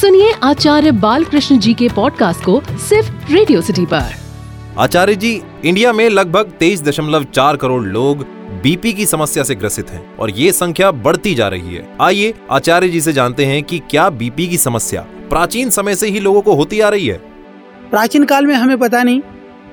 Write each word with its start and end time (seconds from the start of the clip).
सुनिए 0.00 0.32
आचार्य 0.42 0.90
बालकृष्ण 0.90 1.58
जी 1.58 1.72
के 1.74 1.88
पॉडकास्ट 1.88 2.44
को 2.44 2.60
सिर्फ़ 2.78 3.32
रेडियो 3.32 3.60
सिटी 3.60 3.86
पर। 3.86 4.12
आचार्य 4.78 5.14
जी 5.14 5.42
इंडिया 5.64 5.92
में 5.92 6.08
लगभग 6.08 6.50
तेईस 6.50 6.82
दशमलव 6.82 7.24
चार 7.24 7.56
करोड़ 7.56 7.82
लोग 7.84 8.22
बीपी 8.62 8.92
की 8.92 9.06
समस्या 9.06 9.44
से 9.44 9.54
ग्रसित 9.54 9.90
हैं 9.90 10.16
और 10.16 10.30
ये 10.30 10.52
संख्या 10.52 10.90
बढ़ती 10.90 11.34
जा 11.34 11.48
रही 11.48 11.74
है। 11.74 11.96
आइए 12.00 12.34
आचार्य 12.50 12.88
जी 12.88 13.00
से 13.00 13.12
जानते 13.12 13.44
हैं 13.44 13.62
कि 13.62 13.78
क्या 13.90 14.08
बीपी 14.10 14.48
की 14.48 14.58
समस्या 14.58 15.00
प्राचीन 15.30 15.70
समय 15.70 15.94
से 15.94 16.08
ही 16.08 16.20
लोगों 16.20 16.42
को 16.42 16.54
होती 16.54 16.80
आ 16.80 16.88
रही 16.88 17.06
है। 17.06 17.18
प्राचीन 17.90 18.24
काल 18.24 18.46
में 18.46 18.54
हमें 18.54 18.78
पता 18.78 19.02
नहीं 19.02 19.20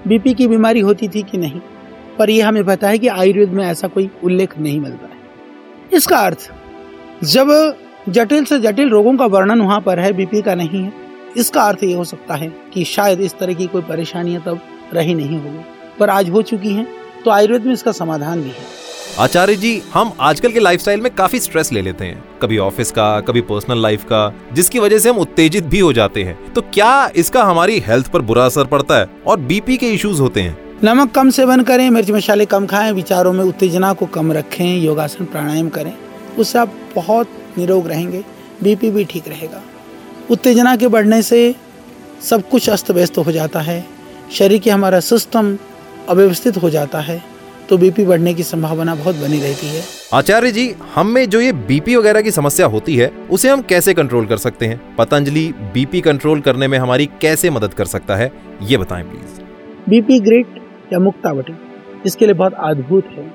बीपी 0.07 0.33
की 0.33 0.47
बीमारी 0.47 0.79
होती 0.79 1.07
थी 1.07 1.23
कि 1.23 1.37
नहीं 1.37 1.61
पर 2.19 2.29
यह 2.29 2.47
हमें 2.47 2.63
पता 2.63 2.87
है 2.87 2.97
कि 2.97 3.07
आयुर्वेद 3.07 3.53
में 3.53 3.65
ऐसा 3.65 3.87
कोई 3.87 4.09
उल्लेख 4.23 4.59
नहीं 4.59 4.79
मिलता 4.79 5.05
है। 5.05 5.97
इसका 5.97 6.17
अर्थ 6.17 6.51
जब 7.23 7.75
जटिल 8.07 8.43
से 8.45 8.57
जटिल 8.59 8.89
रोगों 8.89 9.15
का 9.17 9.25
वर्णन 9.25 9.61
वहाँ 9.61 9.79
पर 9.81 9.99
है 9.99 10.11
बीपी 10.13 10.41
का 10.41 10.53
नहीं 10.55 10.83
है। 10.83 10.91
इसका 11.37 11.61
अर्थ 11.61 11.83
ये 11.83 11.93
हो 11.93 12.03
सकता 12.03 12.35
है 12.35 12.47
कि 12.73 12.83
शायद 12.85 13.21
इस 13.21 13.33
तरह 13.39 13.53
की 13.53 13.67
कोई 13.67 13.81
परेशानियाँ 13.81 14.41
तब 14.41 14.59
रही 14.93 15.13
नहीं 15.13 15.39
होगी 15.39 15.63
पर 15.99 16.09
आज 16.09 16.29
हो 16.29 16.41
चुकी 16.41 16.73
हैं 16.73 16.87
तो 17.25 17.31
आयुर्वेद 17.31 17.65
में 17.65 17.73
इसका 17.73 17.91
समाधान 17.91 18.41
भी 18.41 18.49
है। 18.49 18.73
आचार्य 19.19 19.55
जी 19.55 19.81
हम 19.93 20.11
आजकल 20.19 20.51
के 20.51 20.59
लाइफस्टाइल 20.59 21.01
में 21.01 21.13
काफ़ी 21.15 21.39
स्ट्रेस 21.39 21.71
ले 21.73 21.81
लेते 21.81 22.05
हैं। 22.05 22.23
कभी 22.41 22.57
ऑफ़िस 22.59 22.91
का 22.91 23.19
कभी 23.21 23.41
पर्सनल 23.41 23.81
लाइफ 23.81 24.03
का 24.03 24.31
जिसकी 24.53 24.79
वजह 24.79 24.99
से 24.99 25.09
हम 25.09 25.17
उत्तेजित 25.17 25.63
भी 25.65 25.79
हो 25.79 25.91
जाते 25.93 26.23
हैं। 26.23 26.37
तो 26.53 26.61
क्या 26.63 27.09
इसका 27.15 27.43
हमारी 27.43 27.79
हेल्थ 27.79 28.11
पर 28.11 28.21
बुरा 28.21 28.45
असर 28.45 28.65
पड़ता 28.67 28.99
है 28.99 29.09
और 29.27 29.39
बीपी 29.41 29.77
के 29.77 29.89
इश्यूज़ 29.89 30.21
होते 30.21 30.41
हैं? 30.41 30.57
नमक 30.83 31.11
कम 31.11 31.29
सेवन 31.31 31.63
करें 31.63 31.89
मिर्च 31.89 32.11
मसाले 32.11 32.45
कम 32.45 32.65
खाएँ 32.65 32.91
विचारों 32.93 33.33
में 33.33 33.43
उत्तेजना 33.45 33.93
को 33.93 34.05
कम 34.05 34.31
रखें 34.31 34.77
योगासन 34.77 35.25
प्राणायाम 35.25 35.69
करें। 35.69 35.93
उससे 36.39 36.59
आप 36.59 36.73
बहुत 36.95 37.29
निरोग 37.57 37.87
रहेंगे 37.87 38.23
बीपी 38.63 38.89
भी 38.91 39.03
ठीक 39.05 39.27
रहेगा। 39.27 39.61
उत्तेजना 40.31 40.75
के 40.75 40.87
बढ़ने 40.87 41.21
से 41.21 41.55
सब 42.21 42.49
कुछ 42.49 42.69
अस्त 42.69 42.91
व्यस्त 42.91 43.17
हो 43.17 43.31
जाता 43.31 43.59
है 43.59 43.83
शरीर 44.31 44.59
के 44.59 44.69
हमारा 44.69 44.99
सिस्टम 44.99 45.57
अव्यवस्थित 46.09 46.57
हो 46.57 46.69
जाता 46.69 46.99
है 46.99 47.21
तो 47.69 47.77
बीपी 47.77 48.03
बढ़ने 48.05 48.33
की 48.33 48.43
संभावना 48.43 48.95
बहुत 48.95 49.15
बनी 49.15 49.39
रहती 49.39 49.67
है। 49.67 49.81
आचार्य 50.13 50.51
जी 50.51 50.75
हम 50.95 51.07
में 51.07 51.29
जो 51.29 51.41
ये 51.41 51.51
बीपी 51.67 51.95
वगैरह 51.95 52.21
की 52.21 52.31
समस्या 52.31 52.65
होती 52.65 52.95
है 52.95 53.07
उसे 53.31 53.49
हम 53.49 53.61
कैसे 53.61 53.93
कंट्रोल 53.93 54.25
कर 54.25 54.37
सकते 54.37 54.65
हैं? 54.65 54.95
पतंजलि 54.95 55.47
बीपी 55.73 56.01
कंट्रोल 56.01 56.41
करने 56.41 56.67
में 56.67 56.77
हमारी 56.77 57.05
कैसे 57.21 57.49
मदद 57.49 57.73
कर 57.73 57.85
सकता 57.85 58.15
है? 58.15 58.31
ये 58.61 58.77
बताएँ 58.77 59.03
प्लीज़ 59.03 59.41
बीपी 59.89 60.19
ग्रेट 60.19 60.61
या 60.93 60.99
मुक्तावटी 60.99 61.53
इसके 62.05 62.25
लिए 62.25 62.35
बहुत 62.35 62.53
अद्भुत 62.59 63.07
है। 63.11 63.31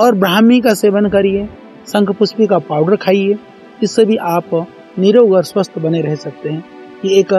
और 0.00 0.14
ब्राह्मी 0.14 0.60
का 0.60 0.74
सेवन 0.74 1.08
करिए। 1.08 1.48
शंखपुष्पी 1.88 2.46
का 2.46 2.58
पाउडर 2.58 2.96
खाइए। 2.96 3.36
इससे 3.82 4.04
भी 4.04 4.16
आप 4.16 4.54
निरोग 4.98 5.32
और 5.32 5.44
स्वस्थ 5.44 5.78
बने 5.78 6.00
रह 6.00 6.14
सकते 6.14 6.48
हैं। 6.48 6.64
ये 7.04 7.18
एक 7.18 7.32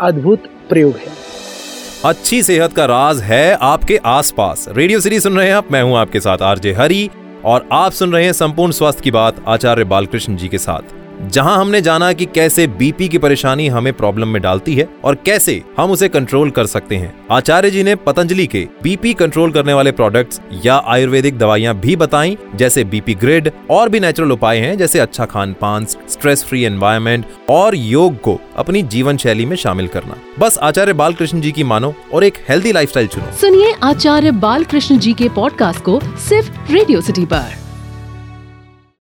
अद्भुत 0.00 0.42
प्रयोग 0.68 0.96
है। 0.96 1.12
अच्छी 2.04 2.42
सेहत 2.42 2.72
का 2.72 2.84
राज 2.84 3.20
है 3.20 3.54
आपके 3.54 3.96
आसपास। 4.06 4.66
रेडियो 4.68 5.00
सीरीज़ 5.00 5.22
सुन 5.22 5.36
रहे 5.36 5.46
हैं 5.48 5.54
आप। 5.54 5.72
मैं 5.72 5.82
हूँ 5.82 5.96
आपके 5.96 6.20
साथ 6.20 6.42
आरजे 6.42 6.72
हरी 6.72 7.10
और 7.44 7.68
आप 7.72 7.92
सुन 7.92 8.12
रहे 8.12 8.24
हैं 8.24 8.32
संपूर्ण 8.32 8.72
स्वास्थ्य 8.72 9.02
की 9.02 9.10
बात 9.10 9.44
आचार्य 9.48 9.84
बालकृष्ण 9.84 10.36
जी 10.36 10.48
के 10.48 10.58
साथ। 10.58 10.94
जहाँ 11.22 11.60
हमने 11.60 11.80
जाना 11.80 12.12
कि 12.12 12.24
कैसे 12.24 12.66
बीपी 12.66 13.08
की 13.08 13.18
परेशानी 13.18 13.68
हमें 13.68 13.92
प्रॉब्लम 13.92 14.28
में 14.28 14.42
डालती 14.42 14.74
है 14.74 14.88
और 15.04 15.14
कैसे 15.14 15.62
हम 15.76 15.90
उसे 15.90 16.08
कंट्रोल 16.08 16.50
कर 16.50 16.66
सकते 16.66 16.96
हैं। 16.96 17.14
आचार्य 17.30 17.70
जी 17.70 17.82
ने 17.82 17.94
पतंजलि 17.94 18.46
के 18.46 18.68
बीपी 18.82 19.14
कंट्रोल 19.14 19.52
करने 19.52 19.72
वाले 19.72 19.92
प्रोडक्ट्स 19.92 20.40
या 20.64 20.82
आयुर्वेदिक 20.86 21.38
दवाइयाँ 21.38 21.74
भी 21.74 21.96
बताई, 21.96 22.38
जैसे 22.54 22.84
बीपी 22.84 23.14
ग्रिड 23.14 23.50
और 23.70 23.88
भी 23.88 24.00
नेचुरल 24.00 24.32
उपाय 24.32 24.58
हैं, 24.58 24.78
जैसे 24.78 24.98
अच्छा 24.98 25.24
खान 25.24 25.52
पान 25.52 25.84
स्ट्रेस 25.84 26.44
फ्री 26.44 26.64
एनवायरमेंट 26.64 27.24
और 27.50 27.76
योग 27.76 28.20
को 28.20 28.40
अपनी 28.56 28.82
जीवन 28.82 29.16
शैली 29.16 29.46
में 29.46 29.56
शामिल 29.56 29.88
करना। 29.88 30.16
बस 30.38 30.58
आचार्य 30.58 30.92
बालकृष्ण 30.92 31.40
जी 31.40 31.52
की 31.52 31.64
मानो 31.64 31.94
और 32.14 32.24
एक 32.24 32.34
हेल्दी 32.48 32.72
लाइफ 32.72 32.98
चुनो। 32.98 33.36
सुनिए 33.36 33.74
आचार्य 33.82 34.30
बालकृष्ण 34.30 34.98
जी 34.98 35.12
के 35.12 35.28
पॉडकास्ट 35.28 35.80
को 35.80 36.00
सिर्फ़ 36.28 36.72
रेडियो 36.72 37.00
सिटी 37.00 37.24
पर। 37.24 37.65